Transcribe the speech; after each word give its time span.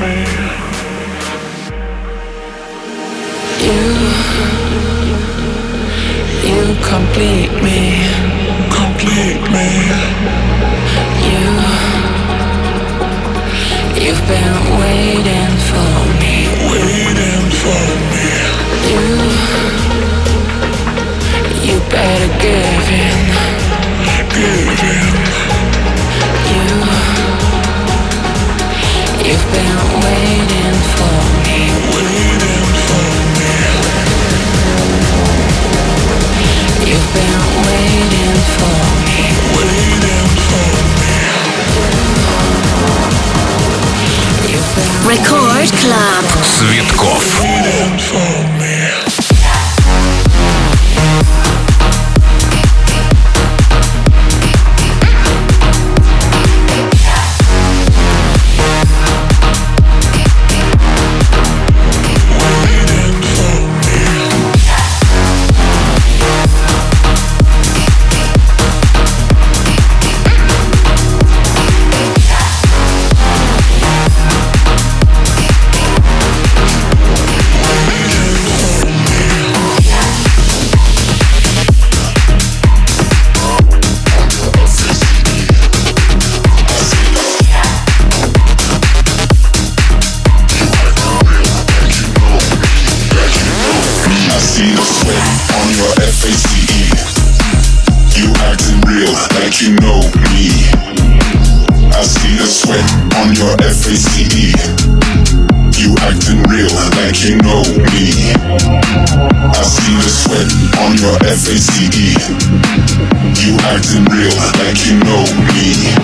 You, 0.00 0.04
you 6.46 6.76
complete 6.84 7.50
me. 7.64 7.97
Night 45.70 45.80
Club. 45.80 46.07
OCD. 104.18 104.50
You 105.78 105.94
acting 106.02 106.42
real 106.50 106.72
like 106.98 107.22
you 107.22 107.36
know 107.38 107.62
me. 107.94 108.34
I 109.54 109.62
see 109.62 109.94
the 109.94 110.10
sweat 110.10 110.50
on 110.82 110.98
your 110.98 111.14
FACE. 111.22 112.18
You 113.38 113.54
acting 113.70 114.04
real 114.10 114.34
like 114.58 114.86
you 114.86 114.98
know 115.06 115.22
me. 115.54 115.94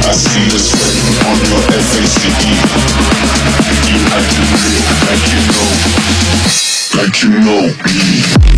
I 0.00 0.12
see 0.16 0.48
the 0.48 0.58
sweat 0.58 0.96
on 1.28 1.36
your 1.44 1.60
FACE. 1.92 2.24
You 3.84 4.00
acting 4.16 4.48
real 4.64 4.84
like 5.04 5.24
you 5.28 5.42
know, 5.52 5.70
like 6.96 7.22
you 7.22 7.30
know 7.44 7.64
me. 8.48 8.53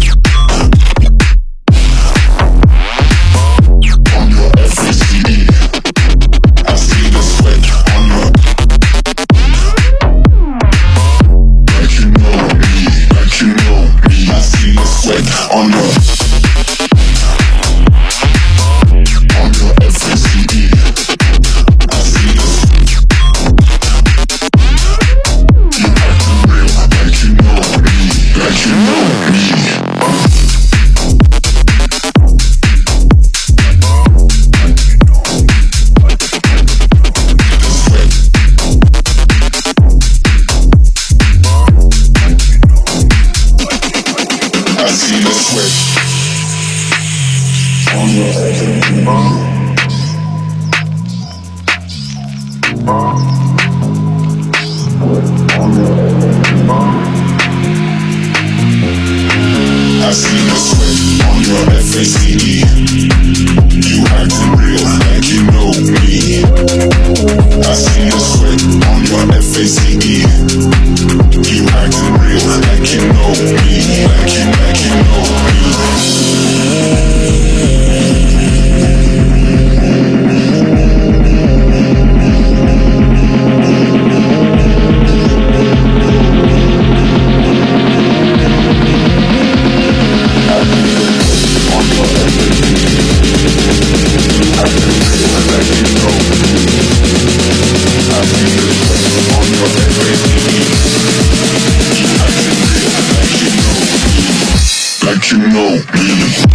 Peace. 105.93 106.46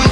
you. 0.00 0.05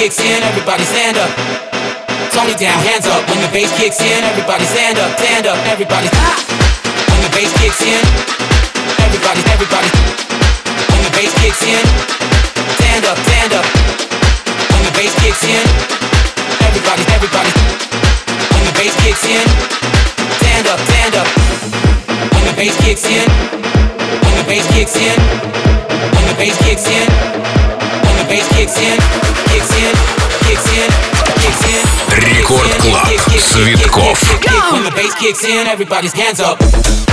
kicks 0.00 0.18
in, 0.18 0.42
everybody 0.42 0.82
stand 0.82 1.18
up. 1.18 1.28
Tony 2.32 2.54
down, 2.54 2.80
hands 2.88 3.06
up. 3.06 3.20
When 3.28 3.38
the 3.44 3.52
bass 3.52 3.70
kicks 3.76 4.00
in, 4.00 4.24
everybody 4.24 4.64
stand 4.64 4.96
up, 4.96 5.18
stand 5.18 5.46
up, 5.46 5.58
everybody. 5.66 6.19
kicks 35.30 35.44
in, 35.44 35.68
everybody's 35.68 36.12
hands 36.12 36.40
up. 36.40 37.09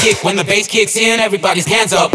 kick. 0.00 0.24
When 0.24 0.36
the 0.36 0.44
bass 0.44 0.66
kicks 0.66 0.96
in, 0.96 1.20
everybody's 1.20 1.66
hands 1.66 1.92
up. 1.92 2.10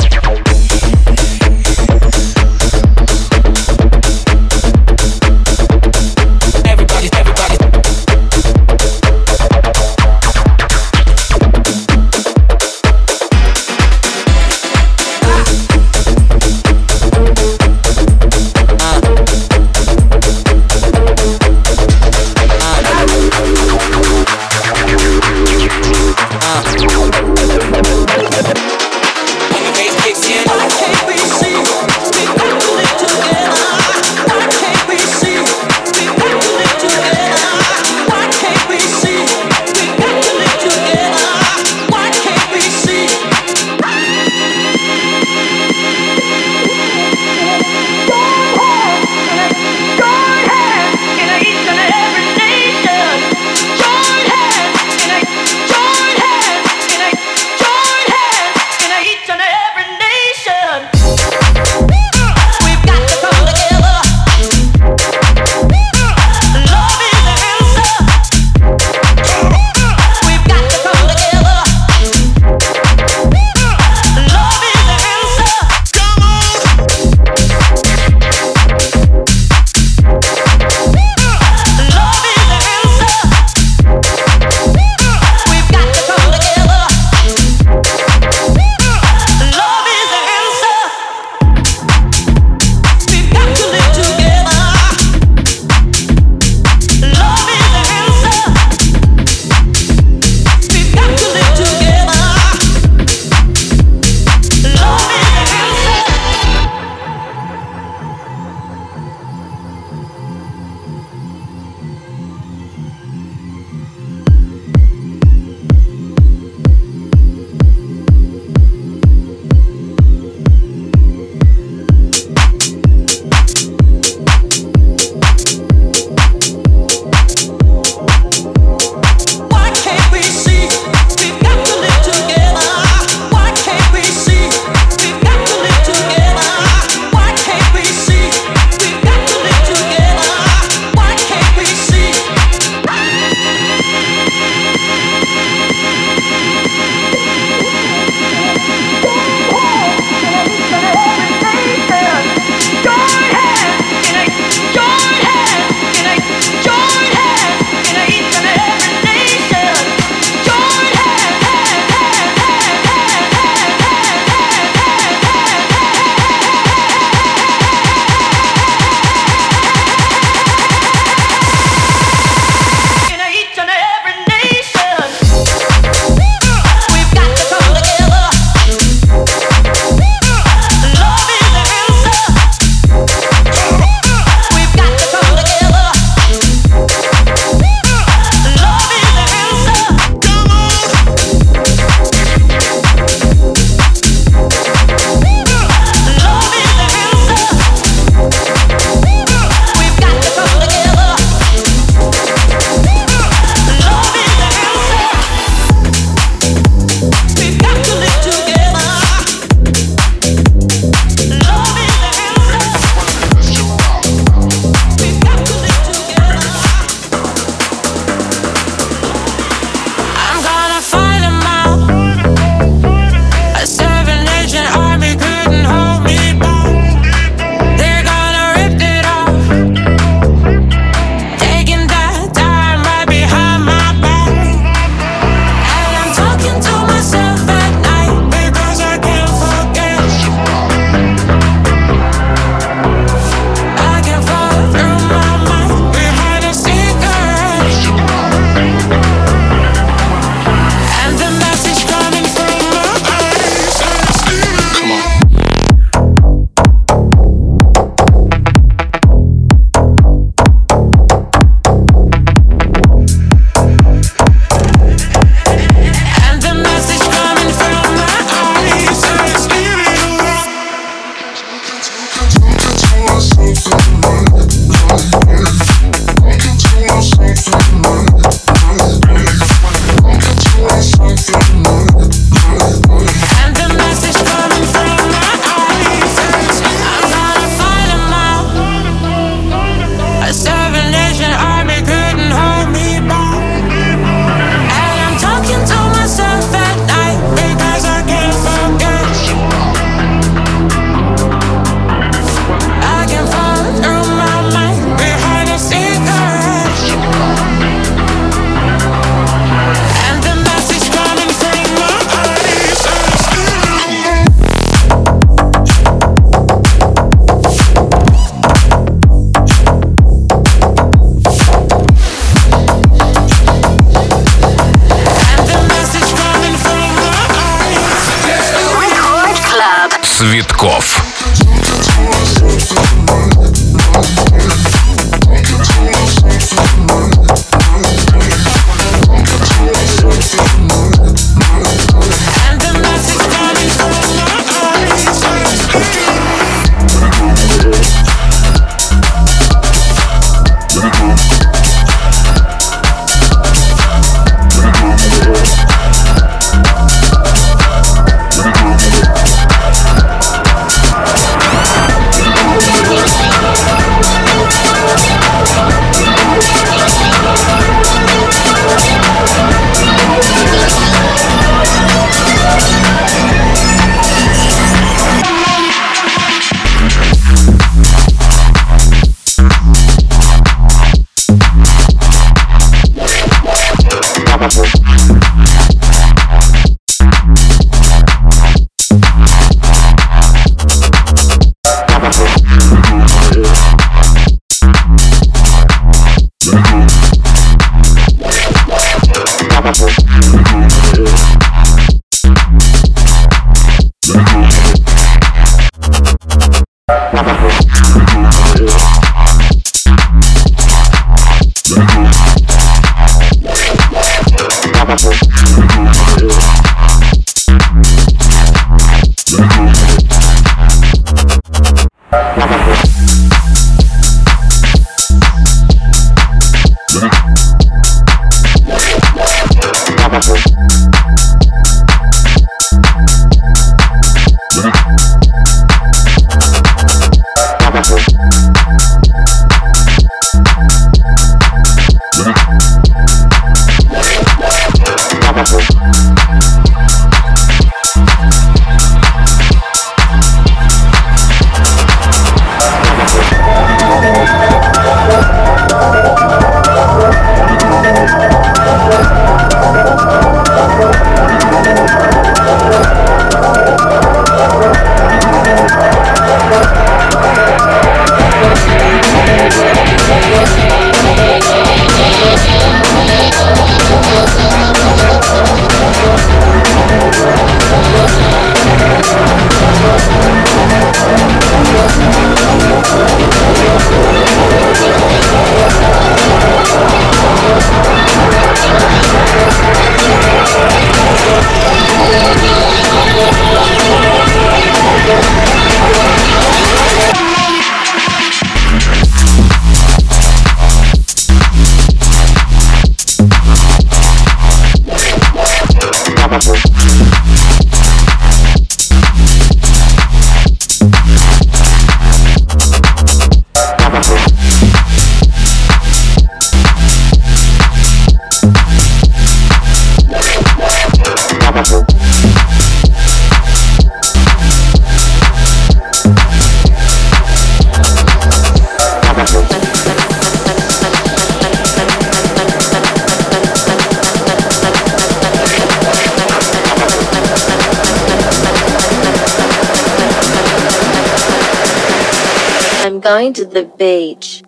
The 543.56 543.64
beach. 543.64 544.45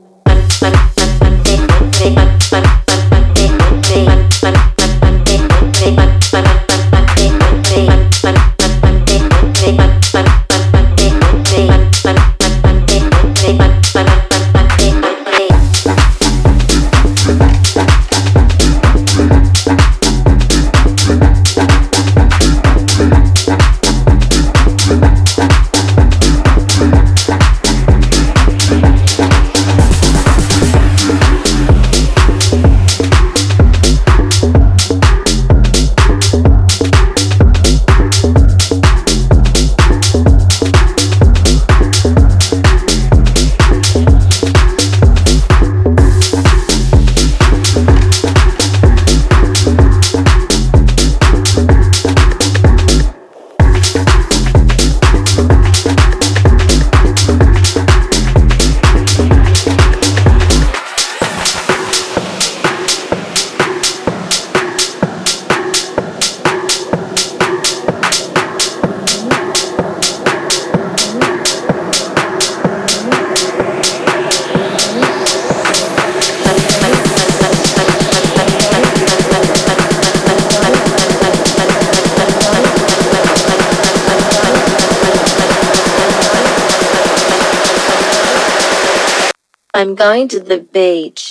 To 90.26 90.40
the 90.40 90.60
beach. 90.60 91.27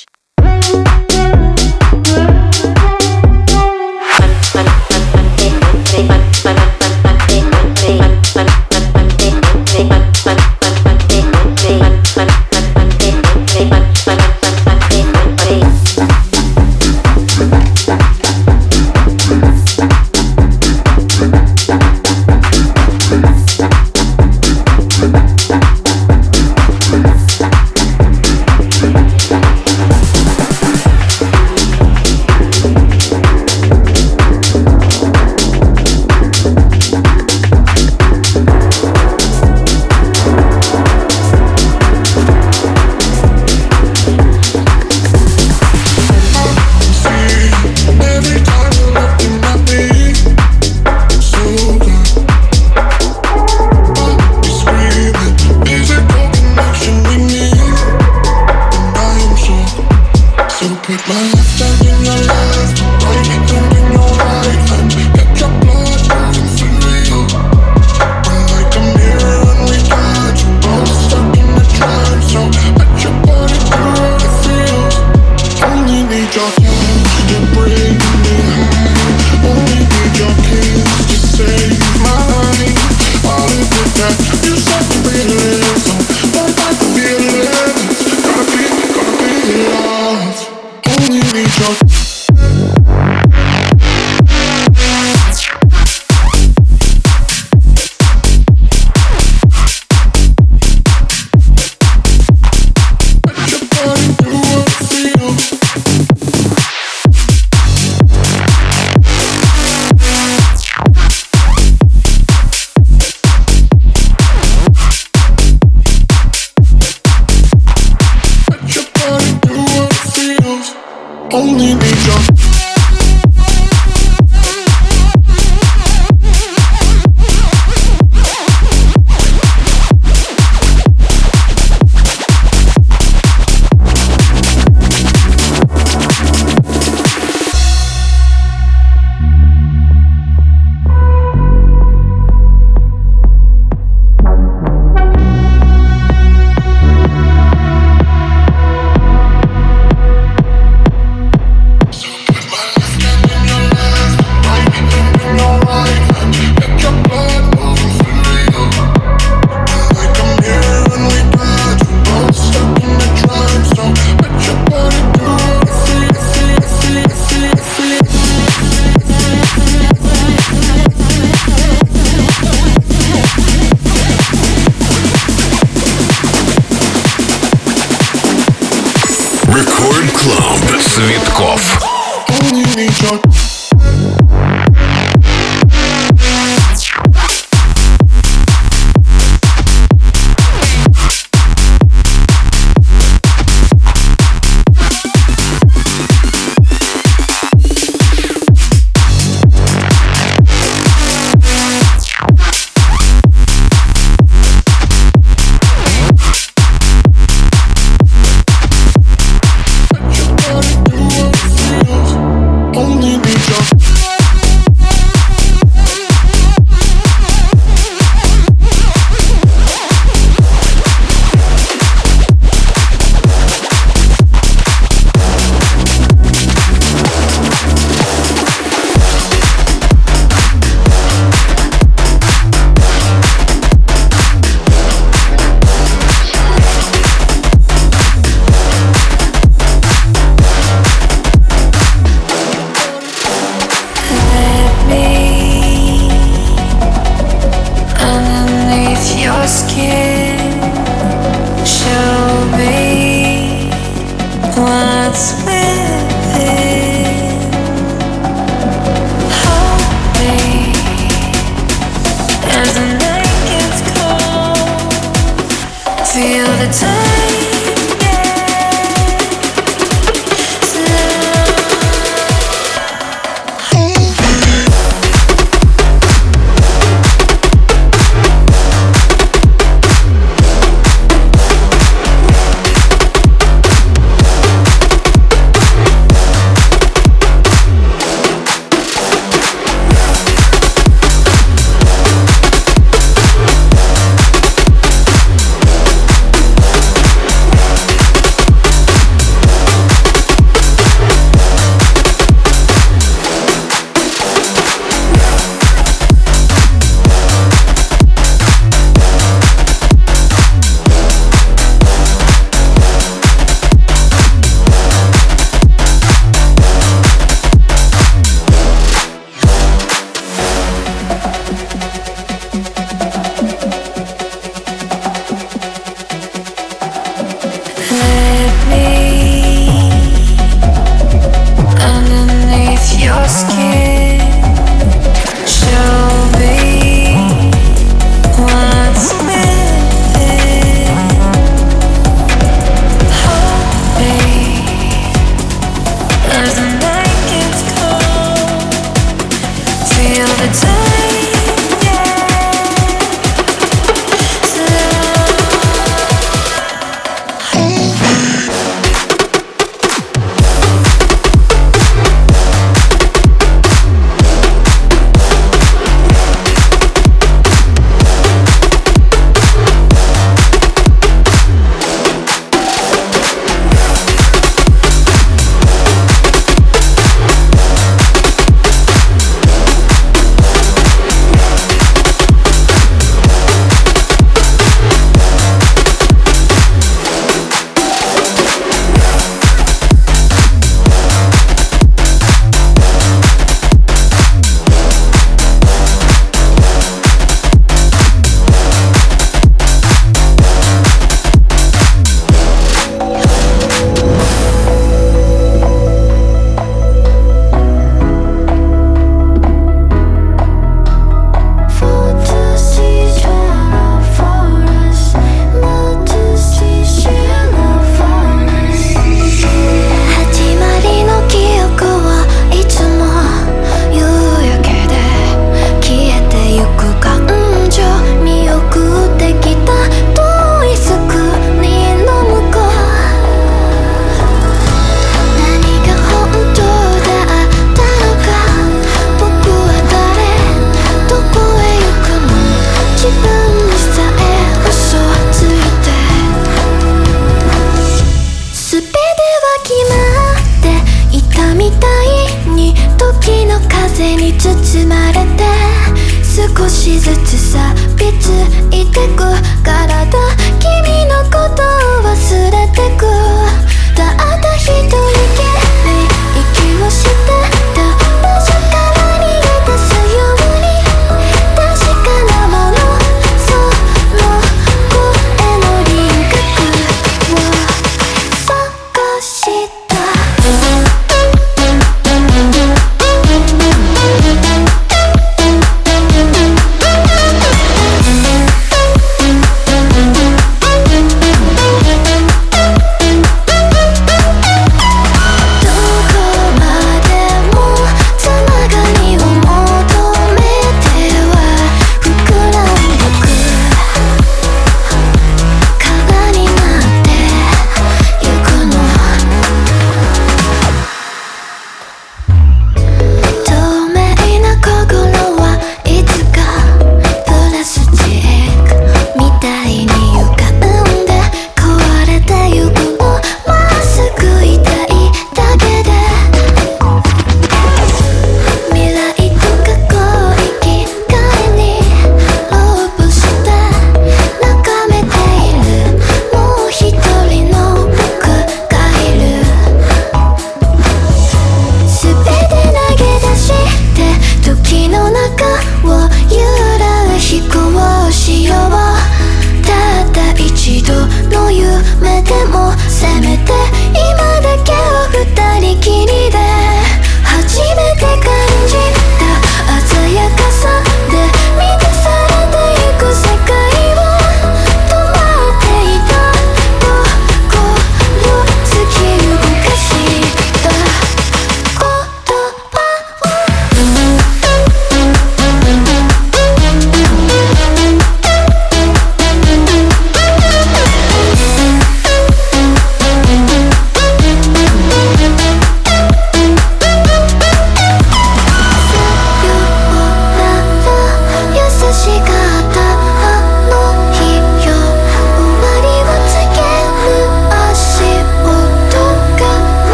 just 76.33 76.59
you, 76.59 77.39
you 77.39 77.76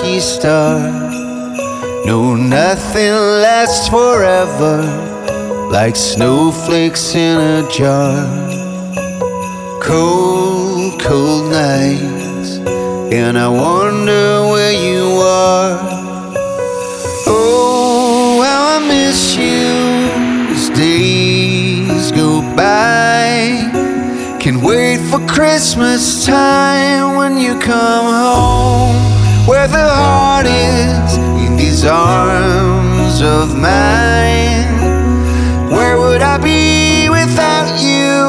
lucky 0.00 0.20
star. 0.20 0.78
No, 2.06 2.34
nothing 2.34 3.12
lasts 3.12 3.88
forever 3.88 4.82
like 5.70 5.94
snowflakes 5.94 7.14
in 7.14 7.38
a 7.38 7.68
jar 7.70 8.26
cold, 9.80 11.00
cold 11.00 11.50
nights, 11.50 12.58
and 13.12 13.36
I 13.38 13.48
wonder 13.48 14.48
where 14.50 14.72
you 14.72 15.04
are. 15.20 15.78
Oh, 17.26 18.40
how 18.42 18.78
I 18.78 18.86
miss 18.86 19.36
you 19.36 20.54
as 20.54 20.70
days 20.70 22.12
go 22.12 22.40
by. 22.56 23.68
Can 24.38 24.62
wait 24.62 24.98
for 25.10 25.20
Christmas 25.26 26.24
time 26.24 27.16
when 27.16 27.36
you 27.36 27.58
come 27.58 28.06
home, 28.06 28.99
where 29.46 29.68
the 29.68 29.88
heart 29.88 30.46
is 30.46 31.16
in 31.44 31.56
these 31.56 31.84
arms 31.84 33.20
of 33.22 33.56
mine. 33.56 34.68
Where 35.70 35.98
would 35.98 36.22
I 36.22 36.38
be 36.38 37.08
without 37.08 37.80
you? 37.80 38.20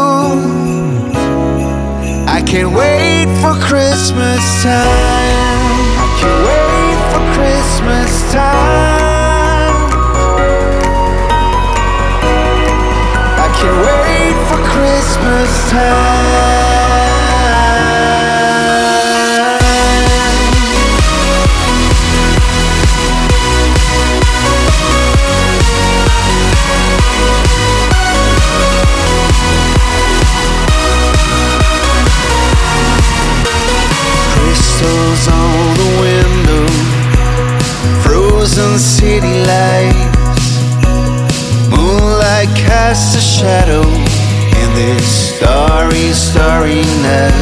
I 2.28 2.42
can't 2.42 2.74
wait 2.74 3.28
for 3.42 3.54
Christmas 3.68 4.64
time. 4.64 5.72
I 6.04 6.08
can't 6.20 6.42
wait 6.50 6.98
for 7.12 7.24
Christmas 7.36 8.12
time. 8.32 8.72
I 13.44 13.48
can't 13.58 13.80
wait 13.88 14.36
for 14.50 14.60
Christmas 14.74 15.72
time. 15.72 16.51
Frozen 38.62 38.80
city 38.80 39.40
lights. 39.46 40.60
Moonlight 41.70 42.50
casts 42.56 43.16
a 43.16 43.22
shadow 43.22 43.82
in 43.82 44.70
this 44.76 45.36
starry, 45.36 46.14
starry 46.14 46.84
night. 47.02 47.34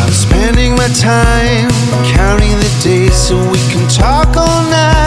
I'm 0.00 0.12
spending 0.12 0.74
my 0.74 0.88
time 0.88 1.70
counting 2.16 2.56
the 2.58 2.80
days 2.82 3.14
so 3.14 3.36
we 3.50 3.58
can 3.70 3.88
talk 3.88 4.36
all 4.36 4.62
night 4.70 4.97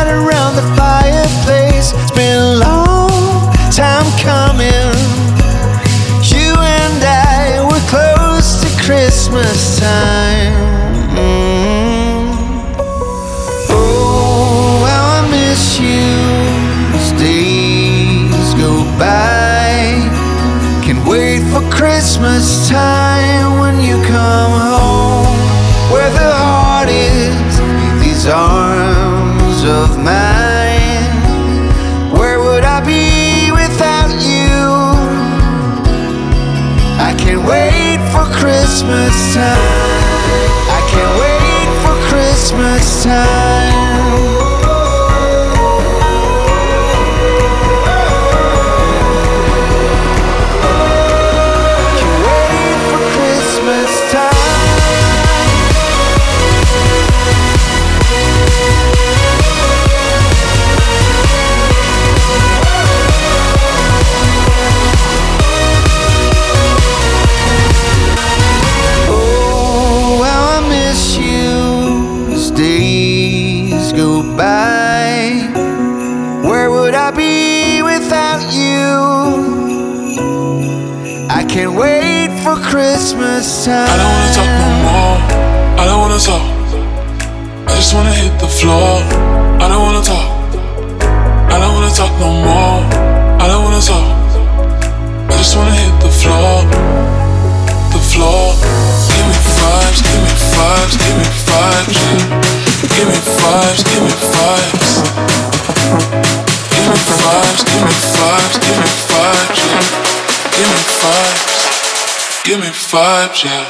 vibes, 112.92 113.46
yeah. 113.46 113.66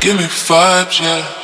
Give 0.00 0.18
me 0.18 0.24
vibes, 0.24 1.00
yeah. 1.00 1.43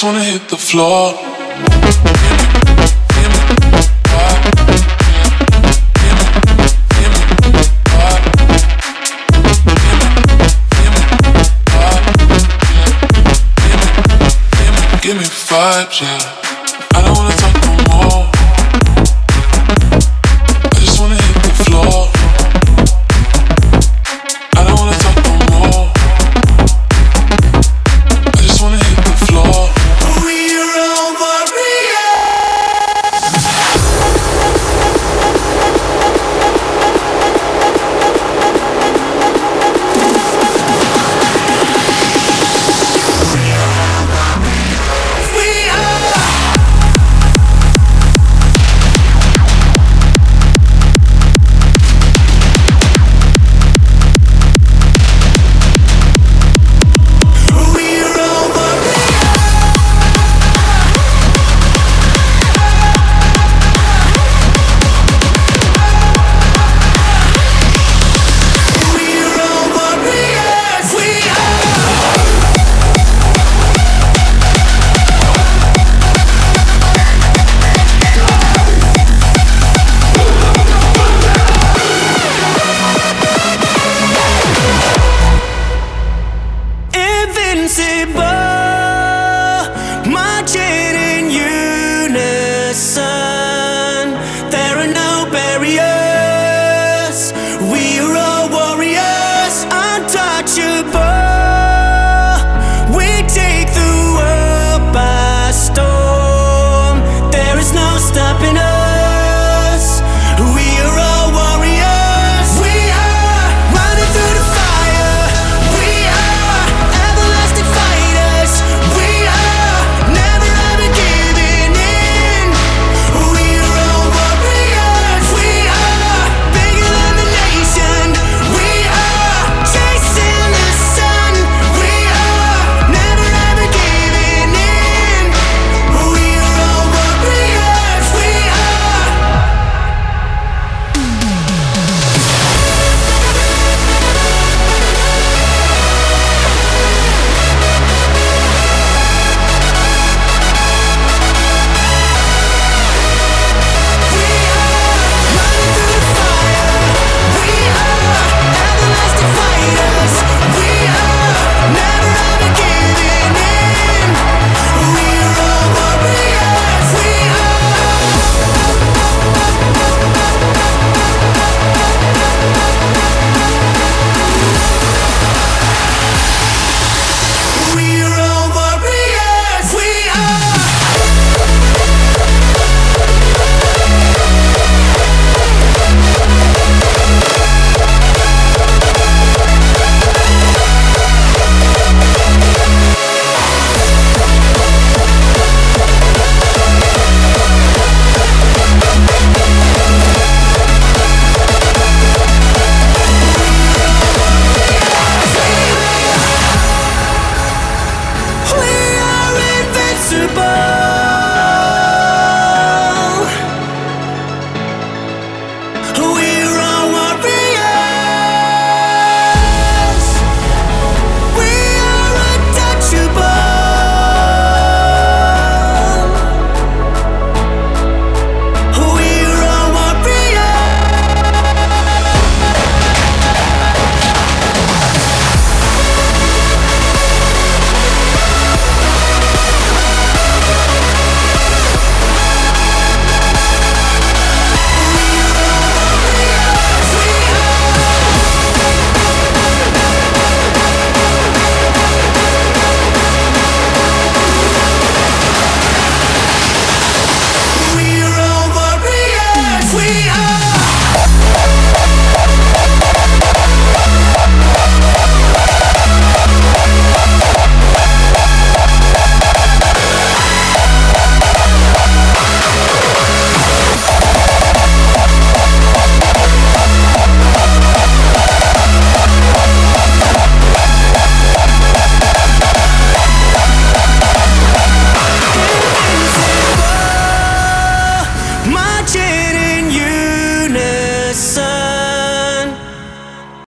just 0.00 0.04
wanna 0.04 0.22
hit 0.22 0.48
the 0.48 0.56
floor. 0.56 1.27